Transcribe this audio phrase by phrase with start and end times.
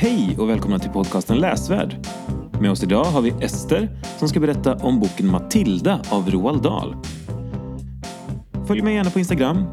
[0.00, 2.06] Hej och välkomna till podcasten Läsvärd.
[2.60, 3.88] Med oss idag har vi Ester
[4.18, 6.96] som ska berätta om boken Matilda av Roald Dahl.
[8.66, 9.64] Följ mig gärna på Instagram.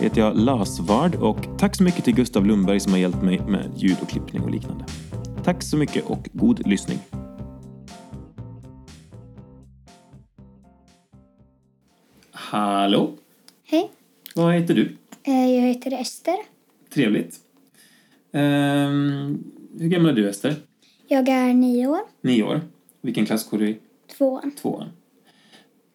[0.00, 3.70] heter jag Lasvard och tack så mycket till Gustav Lundberg som har hjälpt mig med
[3.76, 4.84] ljud och klippning och liknande.
[5.44, 6.98] Tack så mycket och god lyssning.
[12.32, 13.10] Hallå!
[13.64, 13.90] Hej,
[14.34, 14.96] Vad heter du?
[15.24, 16.36] eh, jag heter Ester.
[16.94, 17.36] Trevligt.
[18.32, 19.44] Ehm,
[19.80, 20.54] hur gammal är du, Ester?
[21.08, 22.60] Jag är nio år, Nio år.
[23.00, 23.78] Vilken klass går du i?
[24.18, 24.50] tvåan.
[24.50, 24.88] Tvåan.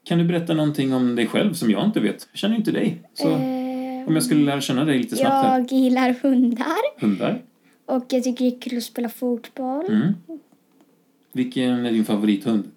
[0.03, 2.27] Kan du berätta någonting om dig själv som jag inte vet?
[2.31, 3.01] Jag känner inte dig.
[3.13, 3.33] Så
[4.07, 5.59] om jag skulle lära känna dig lite snabbt här.
[5.59, 7.41] jag gillar hundar Hundar.
[7.85, 9.85] och jag tycker det är kul att spela fotboll.
[9.85, 10.13] Mm.
[11.33, 12.71] Vilken är din favorithund?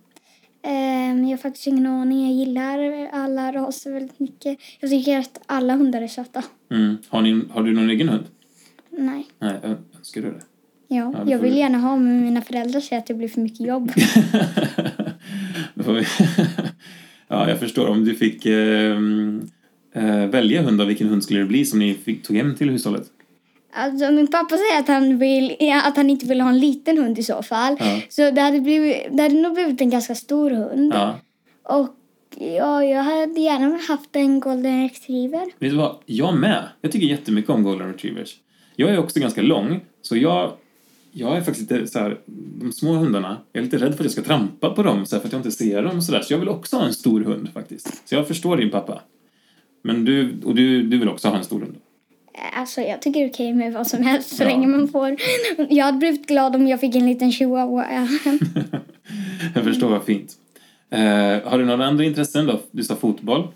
[0.62, 0.72] Eh,
[1.20, 2.22] jag har faktiskt ingen aning.
[2.27, 4.58] Jag gillar alla raser väldigt mycket.
[4.80, 6.44] Jag tycker att alla hundar är söta.
[6.70, 6.96] Mm.
[7.08, 8.24] Har, ni, har du någon egen hund?
[8.91, 9.27] Nej.
[9.38, 9.55] Nej,
[9.98, 10.41] önskar du det?
[10.92, 11.58] Ja, Ja, jag vill du.
[11.58, 13.92] gärna ha men mina föräldrar säger att det blir för mycket jobb.
[15.74, 15.84] Vi...
[17.28, 17.88] ja, jag förstår.
[17.88, 19.42] Om du fick ehm,
[19.94, 22.70] eh, välja hund, då, vilken hund skulle det bli som ni fick, tog hem till
[22.70, 23.02] hushållet?
[23.72, 27.19] Alltså, min pappa säger att han, vill, att han inte vill ha en liten hund
[27.19, 27.77] i så fall.
[27.78, 28.00] Ja.
[28.08, 30.92] Så det hade, blivit, det hade nog blivit en ganska stor hund.
[30.94, 31.19] Ja.
[31.62, 31.88] Och
[32.38, 35.44] ja, jag hade gärna haft en golden retriever.
[35.58, 35.97] Vet du vad?
[36.06, 36.69] Jag med.
[36.80, 38.36] Jag tycker jättemycket om golden retrievers.
[38.77, 40.52] Jag är också ganska lång, så jag,
[41.12, 42.19] jag är faktiskt lite så här,
[42.61, 45.16] de små hundarna, jag är lite rädd för att jag ska trampa på dem så
[45.16, 46.20] här, för att jag inte ser dem sådär.
[46.22, 48.08] Så jag vill också ha en stor hund faktiskt.
[48.08, 49.00] Så jag förstår din pappa.
[49.83, 51.77] Men du, och du, du vill också ha en stor hund?
[52.56, 54.48] Alltså jag tycker det är okej med vad som helst så Ja.
[54.48, 55.16] länge man får.
[55.70, 57.86] Jag hade blivit glad om jag fick en liten chihuahua.
[59.55, 60.33] jag förstår vad fint.
[60.91, 61.00] Eh,
[61.50, 62.61] har du några andra intressen då?
[62.70, 63.48] Du sa fotboll.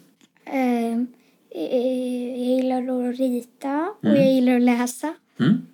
[0.45, 1.07] Ehm,
[1.51, 1.77] eh,
[2.39, 5.15] jag gillar att rita och jag gillar att läsa.
[5.41, 5.67] Mm.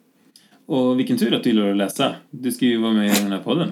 [0.70, 2.14] Och vilken tur att du gillar att läsa.
[2.30, 3.70] Du ska ju vara med i den här podden.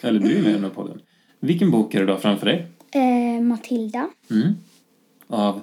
[0.00, 1.00] Eller du är med i den här podden.
[1.40, 2.66] Vilken bok är det då framför dig?
[2.90, 4.54] Eh, Matilda, Mm.
[5.26, 5.60] Av?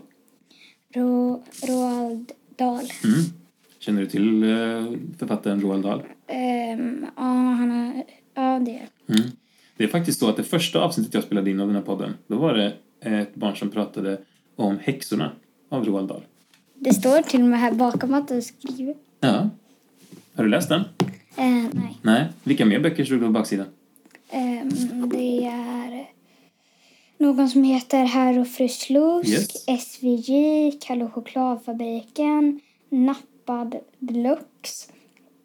[0.95, 2.85] Ro, Roald Dahl.
[3.03, 3.19] Mm.
[3.79, 4.50] Känner du till eh,
[5.19, 6.01] författaren Roald Dahl?
[6.28, 8.03] Ehm, ja, han har,
[8.34, 9.31] ja, det Mm.
[9.78, 12.13] Det är faktiskt så att det första avsnittet jag spelade in av den här podden,
[12.28, 14.18] då var det ett barn som pratade
[14.56, 15.31] om häxorna
[15.69, 16.22] av Roald Dahl.
[16.75, 18.95] Det står till och med här bakom att du skriver.
[19.19, 19.50] Ja.
[20.35, 20.81] Har du läst den?
[21.38, 21.97] Eh, nej.
[22.01, 22.25] Nej.
[22.44, 23.68] Vilka mer böcker stod det på baksidan?
[24.29, 24.69] Ehm,
[25.09, 26.06] det är
[27.18, 29.66] någon som heter Herr och fru Slusk, Yes.
[29.81, 32.59] SVJ, Kalle chokladfabriken,
[32.90, 34.91] Nappad Deluxe,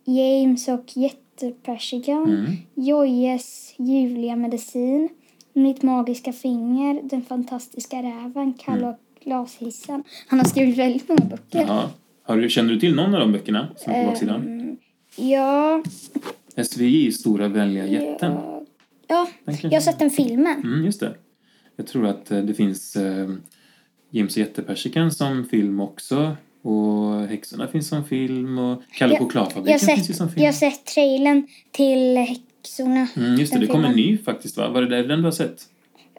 [0.05, 2.53] James och jättepersikan, Mm.
[2.75, 5.09] Jojes ljuvliga medicin,
[5.53, 10.05] Mitt magiska finger, Den fantastiska räven, Kalle och glashissen.
[10.29, 11.61] Han har skrivit väldigt många böcker.
[11.61, 11.91] Jaha.
[12.23, 14.41] Har du, känner du till någon av de böckerna som är på baksidan?
[14.43, 14.70] Ehm,
[15.17, 15.83] ja,
[16.57, 18.33] SVJ, Stora vänliga jätten.
[18.33, 18.65] ja,
[19.09, 19.29] ja,
[19.63, 20.61] jag har sett den filmen.
[20.65, 21.15] Mm, just det.
[21.77, 23.29] Jag tror att eh, det finns eh,
[24.11, 26.37] James och jättepersikan som film också.
[26.63, 30.43] Och Häxorna finns som film och Kalle chokladfabriken finns ju som film.
[30.45, 33.09] jag har sett trailern till Häxorna.
[33.17, 34.69] Mm, just det, det kom en ny faktiskt va?
[34.69, 35.67] Var det där den du har sett?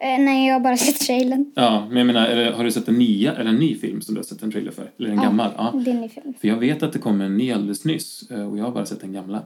[0.02, 1.52] Eh, nej, jag har bara sett trailern.
[1.54, 4.14] Ja, men jag menar, det, har du sett en nya, eller en ny film som
[4.14, 4.90] du har sett en trailer för?
[4.98, 5.22] Eller en Ja.
[5.22, 5.50] gammal?
[5.56, 5.72] Ja.
[5.84, 6.34] Det är en ny film.
[6.40, 8.86] För jag vet att det kom en ny alldeles nyss eh, och jag har bara
[8.86, 9.36] sett den gamla.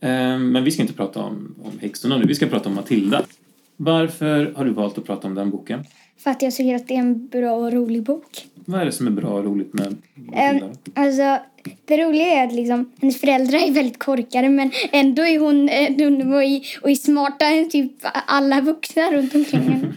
[0.00, 3.22] Eh, Men vi ska inte prata om, om häxorna nu, vi ska prata om Matilda.
[3.76, 5.84] Varför har du valt att prata om den boken?
[6.18, 8.46] För att jag tycker att det är en bra och rolig bok.
[8.70, 10.70] Vad är det som är bra och roligt med Matilda?
[10.94, 11.38] alltså,
[11.84, 15.96] det roliga är att liksom, hennes föräldrar är väldigt korkade men ändå är hon eh,
[15.96, 17.92] dum och, är- och är smartare än typ
[18.26, 19.92] alla vuxna runt omkring henne.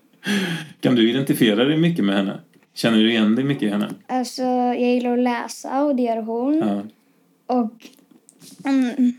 [0.80, 2.40] Kan du identifiera dig mycket med henne?
[2.74, 3.88] Känner du igen dig mycket i henne?
[4.06, 6.58] Alltså, jag gillar att läsa och det gör hon.
[6.58, 6.82] Ja.
[7.56, 7.72] Och
[8.66, 9.12] mm,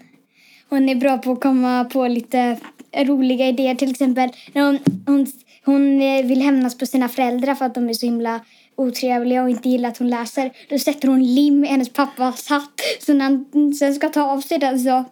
[0.69, 2.57] hon är bra på att komma på lite
[2.97, 3.75] roliga idéer.
[3.75, 5.27] Till exempel när hon, hon,
[5.65, 8.39] hon eh, vill hämnas på sina föräldrar för att de är så himla
[8.75, 10.51] otrevliga och inte gillar att hon läser.
[10.69, 12.81] Då sätter hon lim i hennes pappas hatt.
[12.99, 15.05] Så när han sen ska ta av sig den så,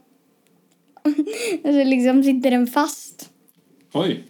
[1.63, 3.29] så liksom sitter den fast.
[3.93, 4.23] Oj!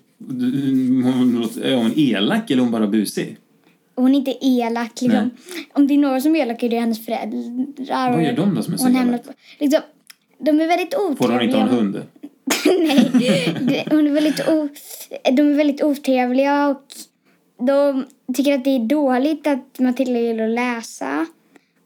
[1.04, 3.38] Hon, är hon elak eller är hon bara busig?
[3.96, 5.02] Hon är inte elak.
[5.02, 5.30] Liksom.
[5.74, 8.12] Om det är några som är elaka är det hennes föräldrar.
[8.12, 9.34] Vad gör de då som är så elaka?
[9.60, 9.82] liksom,
[10.40, 11.18] De är väldigt otrevliga.
[11.18, 12.02] Får hon inte ha en hund?
[13.62, 14.70] Nej, hon är väldigt o,
[15.24, 16.84] de är väldigt otrevliga och
[17.60, 18.06] de
[18.36, 21.26] tycker att det är dåligt att Matilda gillar att läsa.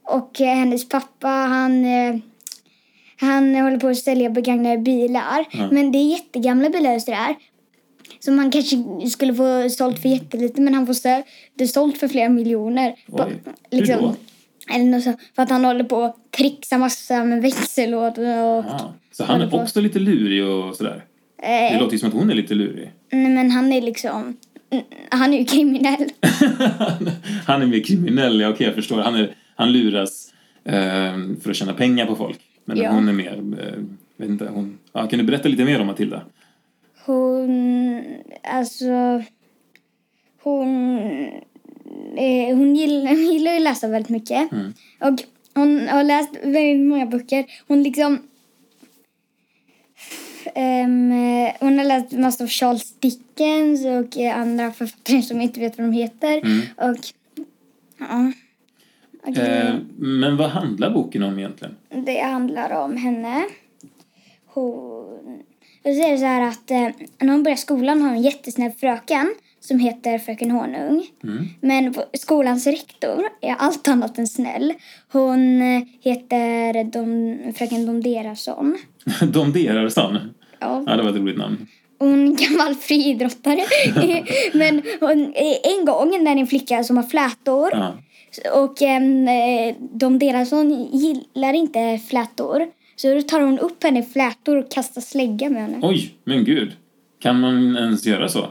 [0.03, 2.15] Och eh, hennes pappa, han, eh,
[3.19, 5.45] han håller på att sälja begagnade bilar.
[5.51, 5.67] Ja.
[5.71, 7.35] Men det är jättegamla bilar och sådär.
[8.19, 8.75] Som han kanske
[9.09, 11.23] skulle få sålt för jättelite men han får sö-
[11.55, 12.95] det sålt för flera miljoner.
[13.07, 13.41] Oj,
[13.71, 14.15] liksom, då?
[14.73, 18.65] Eller något så, för att han håller på att trixa massa med växellådor och...
[18.65, 19.57] Ah, så han är på.
[19.57, 21.03] också lite lurig och sådär?
[21.39, 22.91] Det Eh, låter ju som att hon är lite lurig.
[23.11, 24.37] nej, men han är liksom...
[25.09, 26.09] Han är ju kriminell.
[27.45, 28.97] han är mer kriminell, ja okej jag förstår.
[29.01, 30.33] Han, är, han luras
[30.63, 30.73] eh,
[31.41, 32.39] för att tjäna pengar på folk.
[32.65, 32.91] Men Ja.
[32.91, 33.83] hon är mer, eh,
[34.17, 34.77] vet inte, hon...
[34.93, 36.21] Ja, kan du berätta lite mer om Matilda?
[37.05, 38.03] Hon...
[38.43, 39.23] Alltså...
[40.43, 40.97] Hon...
[42.17, 44.51] Eh, hon, gillar, hon gillar ju att läsa väldigt mycket.
[44.51, 44.73] Mm.
[44.99, 45.19] Och
[45.53, 47.45] hon har läst väldigt många böcker.
[47.67, 48.19] Hon liksom...
[50.57, 55.59] Eh, hon har läst massa av Charles Dickens och eh, andra författare som jag inte
[55.59, 56.37] vet vad de heter.
[56.37, 56.61] Mm.
[56.77, 56.97] Och...
[57.99, 58.31] Ja.
[59.23, 61.75] Och, Eh, men vad handlar boken om egentligen?
[62.05, 63.43] Det handlar om henne.
[64.45, 65.43] Hon...
[65.83, 68.23] Och så är det så här att eh, när hon börjar skolan har hon en
[68.23, 71.05] jättesnäll fröken som heter fröken Honung.
[71.23, 71.45] Mm.
[71.61, 74.73] Men skolans rektor är allt annat än snäll.
[75.11, 78.77] Hon eh, heter Dom, fröken Domderason.
[79.31, 80.17] Domderarsson?
[80.59, 80.83] Ja.
[80.87, 81.67] Ja, det var ett roligt namn.
[81.99, 83.61] Hon är en gammal friidrottare.
[84.53, 87.93] Men hon, eh, en gång när en flicka som har flätor Ja.
[88.63, 92.67] och eh, Domderason gillar inte flätor.
[92.95, 95.77] Så då tar hon upp henne i flätor och kastar slägga med henne.
[95.81, 96.71] Oj, men gud.
[97.19, 98.45] Kan man ens göra så?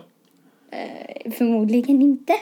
[1.39, 2.33] Förmodligen inte.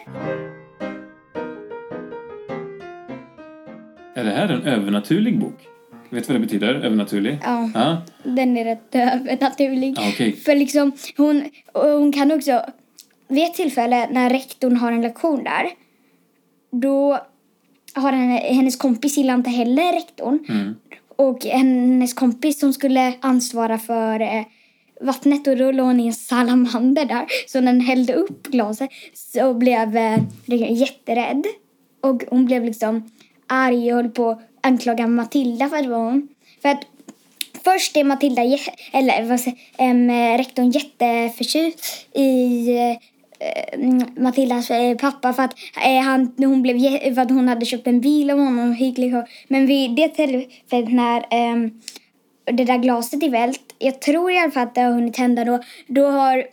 [4.15, 5.67] Är det här en övernaturlig bok?
[6.15, 7.39] Vet du vad det betyder, övernaturlig?
[7.43, 7.71] Ja.
[7.75, 9.95] Ja, Den är rätt övernaturlig.
[9.97, 10.33] Ja, okej.
[10.37, 12.63] För liksom, hon, hon kan också...
[13.29, 15.71] Vid ett tillfälle när rektorn har en lektion där,
[16.71, 17.19] då
[17.95, 20.39] har henne, hennes kompis gillar inte heller rektorn.
[20.49, 20.75] Mm.
[21.17, 24.45] Och hennes kompis som skulle ansvara för eh,
[25.01, 27.27] vattnet och låg hon i en salamander där.
[27.47, 31.45] Så när den hällde upp glaset så blev eh, rektorn jätterädd.
[32.01, 33.11] Och hon blev liksom
[33.47, 36.29] arg och höll på att anklaga Matilda för att det var hon.
[36.63, 36.87] För att
[37.65, 38.43] först är Matilda,
[38.93, 42.97] eller vad säger äm, eh, rektorn jätteförtjust i eh,
[44.17, 45.55] Matildas eh, pappa för att,
[46.05, 46.79] han, hon blev,
[47.15, 48.77] för att hon hade köpt en bil av honom.
[49.49, 51.81] Men vid det tillfället när ehm,
[52.45, 55.45] det där glaset är vält, jag tror i alla fall att det har hunnit hända
[55.45, 56.45] då, då har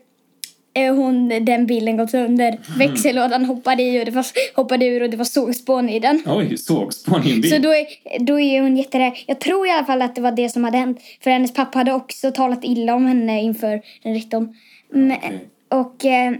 [0.73, 2.59] hon, den bilen gått sönder.
[2.77, 4.25] Växellådan hoppade i och det var,
[4.55, 6.23] hoppade ur och det var sågspån i den.
[6.25, 7.51] Oj, sågspån i en bil.
[7.51, 7.85] Så då är,
[8.19, 9.13] då är hon jätterädd.
[9.25, 10.99] Jag tror i alla fall att det var det som hade hänt.
[11.23, 14.55] För hennes pappa hade också talat illa om henne inför rektorn.
[14.93, 15.39] Okej.
[15.69, 16.33] Och eh,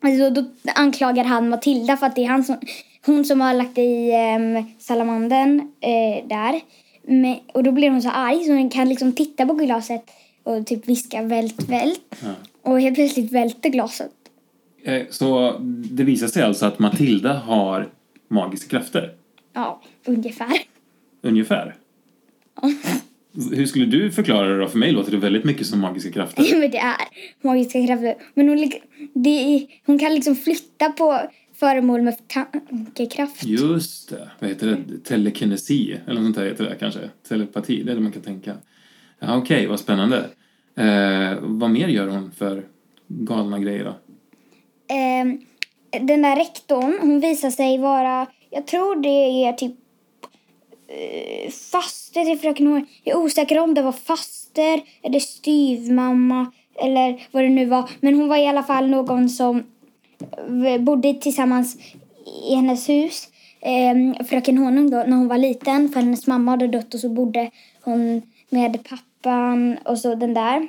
[0.00, 0.44] alltså, då
[0.74, 2.56] anklagar han Matilda för att det är han som,
[3.06, 6.60] hon som har lagt i eh, salamandern eh, där.
[7.06, 10.04] Men, och då blir hon så arg så hon kan liksom titta på glaset
[10.42, 12.14] och typ viska vält, vält.
[12.22, 12.28] Ja.
[12.62, 14.10] Och helt plötsligt välter glaset.
[14.84, 15.56] Eh, Så
[15.90, 17.88] det visar sig alltså att Matilda har
[18.28, 19.14] magiska krafter?
[19.52, 20.52] Ja, ungefär.
[21.22, 21.74] Ungefär?
[23.52, 24.68] Hur skulle du förklara det då?
[24.68, 26.60] För mig låter det väldigt mycket som magiska krafter.
[26.60, 26.96] Men det är
[27.40, 28.14] magiska krafter.
[28.34, 31.20] Men hon, är, hon kan liksom flytta på
[31.54, 33.44] föremål med tankekraft.
[33.44, 34.30] Just det.
[34.38, 34.98] Vad heter det?
[35.04, 35.96] Telekinesi?
[36.06, 37.00] Eller något sånt där heter det kanske?
[37.28, 38.54] Telepati, det är det man kan tänka.
[39.18, 40.24] Ja, Okej, vad spännande.
[40.76, 42.66] Eh, vad mer gör hon för
[43.06, 43.94] galna grejer då?
[44.94, 45.24] Eh,
[46.02, 49.74] den där rektorn, hon visar sig vara, jag tror det är typ
[50.88, 52.84] eh, faster till fröken Hår.
[53.04, 56.52] Jag är osäker om det var faster eller styvmamma
[56.84, 57.90] eller vad det nu var.
[58.00, 59.64] Men hon var i alla fall någon som
[60.66, 61.76] eh, bodde tillsammans
[62.50, 63.28] i hennes hus.
[63.60, 65.88] Eh, fröken Honung då, när hon var liten.
[65.88, 67.50] För hennes mamma hade dött och så bodde
[67.82, 70.68] hon med pappa pappan och så den där.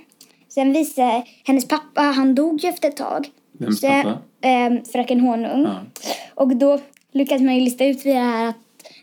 [0.49, 3.27] Sen visade hennes pappa, han dog ju efter ett tag.
[3.51, 4.17] Vems Så, pappa?
[4.41, 5.63] Eh, fröken Honung.
[5.63, 5.81] Ja.
[6.35, 6.79] Och då
[7.11, 8.55] lyckades man ju lista ut via det här att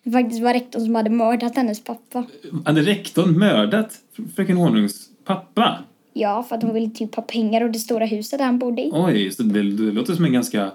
[0.05, 2.25] det faktiskt var rektorn som hade mördat hennes pappa.
[2.65, 3.93] Hade rektorn mördat
[4.37, 5.79] fröken Honungs pappa?
[6.13, 8.91] Ja, för att hon ville typ ha pengar och det stora huset han bodde i.
[8.93, 10.71] Oj, så det, det låter som en ganska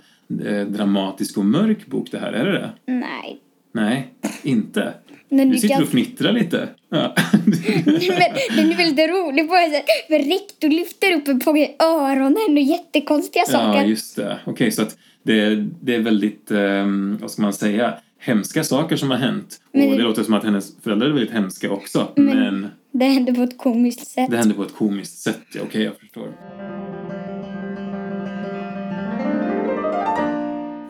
[0.46, 2.34] eh, dramatisk och mörk bok det här.
[2.34, 2.72] Är det det?
[2.86, 3.40] Nej.
[3.72, 4.14] Nej,
[4.44, 4.94] inte.
[5.30, 5.84] Men Du du sitter kan...
[5.84, 6.70] och fnittrar lite.
[6.96, 7.14] Ja.
[7.46, 9.86] Men den är väldigt rolig på ett sätt.
[10.08, 13.84] För rektorn lyfter upp på öronen och jättekonstiga ja, saker.
[13.86, 14.40] just det.
[14.46, 16.86] Okej, så att det, det är väldigt, eh,
[17.22, 19.60] vad ska man säga, hemska saker som har hänt.
[19.72, 22.08] Men- Och det låter som att hennes föräldrar är väldigt hemska också.
[22.16, 24.32] Men, Det händer på ett komiskt sätt.
[24.32, 25.42] det händer på ett komiskt sätt.
[25.54, 26.28] Ja, Okej, jag förstår.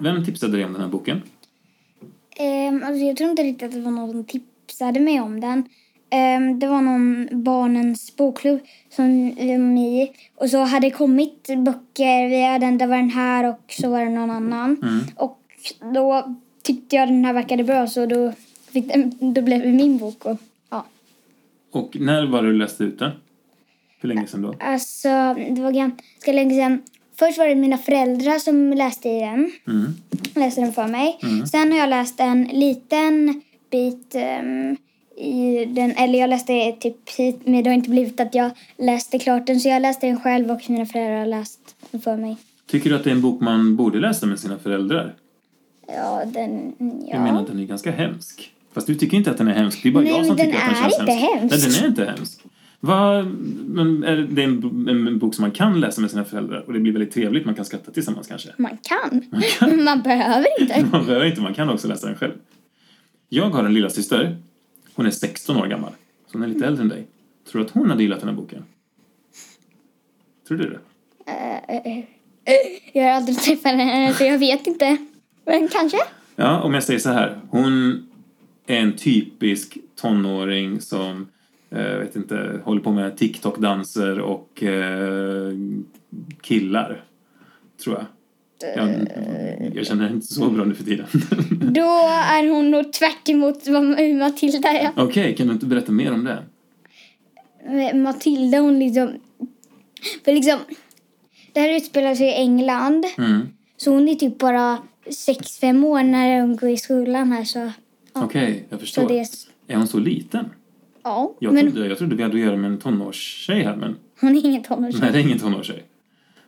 [0.02, 1.22] Vem tipsade dig om den här boken?
[2.40, 5.64] Um, alltså jag tror inte riktigt att det var någon som tipsade mig om den.
[6.10, 8.60] Ehm, det var någon barnens bokklubb
[8.90, 10.12] som vi var med i.
[10.36, 12.78] Och så hade det kommit böcker via den.
[12.78, 14.78] Det var den här och så var det någon annan.
[14.84, 15.00] Mm.
[15.16, 15.40] Och
[15.94, 18.34] då tyckte jag den här verkade bra så då
[18.72, 20.26] fick den, då blev det min bok.
[20.26, 20.38] Och,
[20.70, 20.86] ja.
[21.72, 23.12] Och när var det du läste ut den?
[24.00, 24.54] Hur länge sedan då?
[24.60, 26.82] Alltså, det var ganska länge sedan.
[27.20, 29.52] Först var det mina föräldrar som läste i den.
[29.68, 29.94] Mm.
[30.36, 31.20] Läste den för mig.
[31.52, 34.78] Sen har jag läst en liten bit ehm,
[35.18, 35.92] i den.
[35.92, 39.60] Eller jag läste typ hit, men det har inte blivit att jag läste klart den.
[39.60, 41.60] Så jag läste den själv och mina föräldrar har läst
[41.92, 42.38] den för mig.
[42.68, 45.14] Tycker du att det är en bok man borde läsa med sina föräldrar?
[45.88, 46.74] Ja, den...
[46.78, 47.08] Ja.
[47.08, 48.52] Jag menar att den är ganska hemsk.
[48.74, 49.84] Fast du tycker inte att den är hemsk.
[49.84, 51.12] Det är bara Nej, jag som tycker att den är känns hemsk.
[51.12, 51.56] hemsk.
[51.56, 52.40] Nej, den är inte hemsk.
[52.80, 53.24] Va?
[53.66, 56.74] Men är det en, en, en bok som man kan läsa med sina föräldrar och
[56.74, 57.46] det blir väldigt trevligt.
[57.46, 58.50] Man kan skratta tillsammans kanske.
[58.58, 59.22] Man kan.
[59.60, 60.86] Men man behöver inte.
[60.92, 62.34] Man behöver inte, man kan också läsa den själv.
[63.30, 64.38] Jag har en lilla syster.
[64.96, 65.92] Hon är 16 år gammal.
[66.28, 67.08] Så hon är lite äldre än dig.
[67.52, 68.66] Tror du att hon hade gillat den här boken?
[70.48, 70.80] Tror du det?
[72.94, 74.98] Jag har aldrig träffat henne så jag vet inte.
[75.46, 75.98] Men kanske.
[76.36, 77.40] Ja, om jag säger så här.
[77.50, 78.06] Hon
[78.68, 81.28] är en typisk tonåring som
[81.70, 85.54] eh, vet inte, håller på med TikTok-danser och eh,
[86.42, 87.04] killar.
[87.84, 88.06] Tror jag.
[88.76, 88.90] Jag,
[89.74, 91.06] jag känner inte så bra nu för tiden.
[91.74, 91.82] Då
[92.32, 93.84] är hon nog tvärt emot vad
[94.16, 94.92] Matilda är.
[94.96, 96.44] Okej, kan du inte berätta mer om det?
[97.68, 99.10] Men Matilda hon liksom...
[100.26, 100.60] För liksom...
[101.54, 103.06] Det här utspelar sig i England.
[103.18, 103.48] Mm.
[103.78, 107.72] Så hon är typ bara 6-5 år när hon går i skolan här så...
[108.14, 109.08] Okej, jag Så förstår.
[109.08, 109.20] det
[109.68, 109.78] är...
[109.78, 110.46] Hon så liten?
[111.04, 111.34] Ja.
[111.40, 114.36] Jag, men trodde, jag trodde vi hade att göra med en tonårstjej här, men hon
[114.36, 115.02] är ingen tonårstjej.
[115.02, 115.84] nej, det är ingen tonårstjej.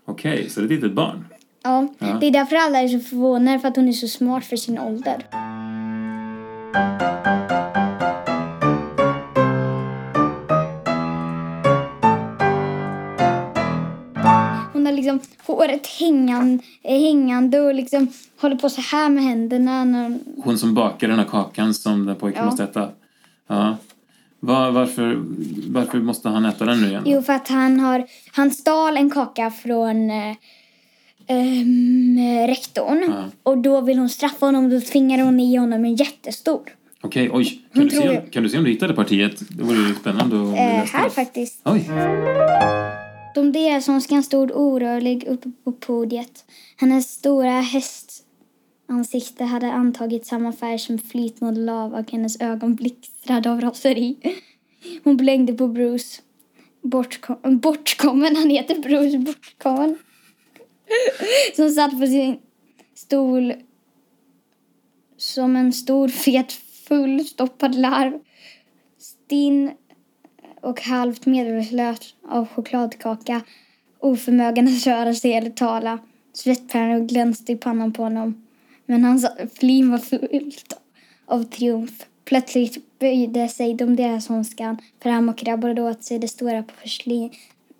[0.05, 1.25] Okej, så det är ett litet barn.
[1.67, 1.87] Ja.
[1.99, 2.17] Ja.
[2.19, 4.79] Det är därför alla är så förvånade för att hon är så smart för sin
[4.79, 5.25] ålder.
[14.73, 18.07] Hon har liksom håret hängande, hängande och liksom
[18.41, 19.85] håller på så här med händerna.
[19.85, 22.45] När hon, som bakar den här kakan som den pojken Ja.
[22.45, 22.89] måste äta.
[23.47, 23.77] Ja.
[24.39, 25.17] Va, varför,
[25.67, 27.03] varför måste han äta den nu igen?
[27.05, 28.05] jo, för att han har...
[28.31, 30.11] Han stal en kaka från
[31.27, 33.03] ehm, rektorn.
[33.07, 33.25] Ja.
[33.43, 34.69] Och då vill hon straffa honom.
[34.69, 36.61] Då tvingar hon i honom en jättestor.
[37.01, 37.61] Okej, oj.
[37.73, 39.39] Kan du, se, jag- kan du se om du hittade partiet?
[39.49, 41.09] Det vore ju spännande du Eh, här det.
[41.09, 41.61] faktiskt.
[41.65, 41.89] Oj.
[43.35, 46.45] De där som ska stod orörlig uppe på podiet.
[46.77, 53.61] Hennes stora hästansikte hade antagit samma färg som flytande lava och hennes ögon blixtrade av
[53.61, 54.15] raseri.
[55.03, 56.21] Hon blängde på Bruce.
[56.83, 59.97] Bortkom, bortkommen, han heter Bruce Bortkommen.
[61.55, 62.39] Som satt på sin
[62.95, 63.53] stol
[65.17, 66.51] som en stor fet
[66.87, 68.19] fullstoppad larv.
[68.97, 69.71] Stinn
[70.61, 73.41] och halvt medvetslös av chokladkaka.
[73.99, 75.99] Oförmögen att röra sig eller tala.
[76.33, 78.45] Svettpärlor glänste i pannan på honom.
[78.85, 79.27] Men hans
[79.59, 80.79] flin var fullt
[81.25, 82.05] av triumf.
[82.25, 87.29] Plötsligt böjde sig de deras hånskan fram och krabbade åt sig det stora porslin,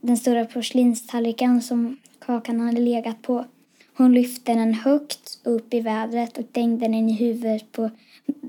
[0.02, 3.46] den stora porslinstallriken som kakan hade legat på.
[3.94, 7.90] Hon lyfte den högt upp i vädret och dängde den i huvudet på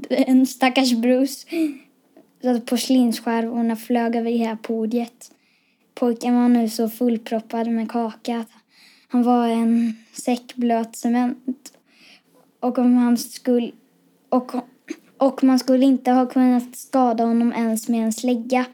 [0.08, 1.48] en stackars Bruce
[2.42, 5.32] så att porslinsskärvorna flög över hela podiet.
[5.94, 8.50] Pojken var nu så fullproppad med kaka att
[9.08, 11.72] han var en säck blöt cement.
[12.60, 13.70] Och om han skulle...
[14.28, 14.52] Och,
[15.16, 18.64] och man skulle inte ha kunnat skada honom ens med en slägga.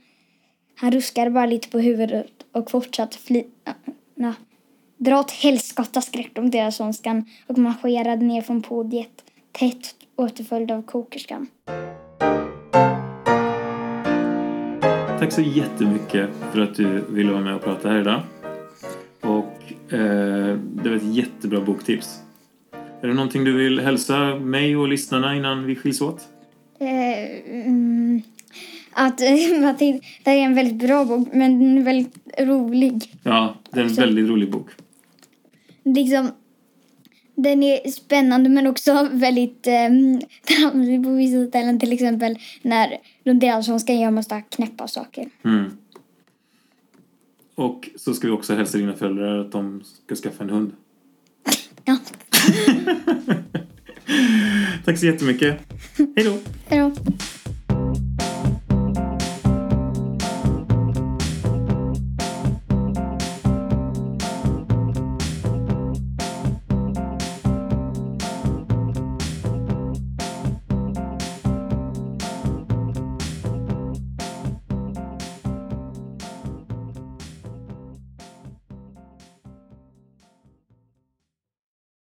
[0.77, 4.35] Han ruskade bara lite på huvudet och fortsatte flina
[4.97, 10.83] dra åt helskotta skräck om deras önskan och marscherade ner från podiet tätt återföljd av
[10.83, 11.47] kokerskan.
[15.19, 18.21] Tack så jättemycket för att du ville vara med och prata här idag.
[19.21, 22.21] Och eh, det var ett jättebra boktips.
[23.03, 26.29] Är det någonting du vill hälsa mig och lyssnarna innan vi skiljs åt?
[26.79, 28.23] Eh, mm,
[28.93, 29.21] att
[29.61, 33.15] Matilda det är en väldigt bra bok, men den är väldigt rolig.
[33.23, 34.69] Ja, det är en väldigt rolig bok.
[35.85, 36.31] Liksom,
[37.35, 39.91] den är spännande men också väldigt eh,
[40.45, 41.81] tramsig på vissa ställen.
[41.81, 42.97] Till exempel när
[43.81, 45.29] ska göra massa knäppa saker.
[45.45, 45.77] Mm.
[47.55, 50.73] Och så ska vi också hälsa dina föräldrar att de ska skaffa en hund.
[51.87, 51.97] Ja,
[54.85, 55.61] Tack så jättemycket.
[55.97, 56.39] Hej då!
[56.69, 56.93] hej då.